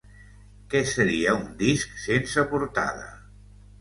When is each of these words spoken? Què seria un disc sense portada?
Què 0.71 0.79
seria 0.91 1.35
un 1.41 1.45
disc 1.59 1.93
sense 2.07 2.47
portada? 2.55 3.09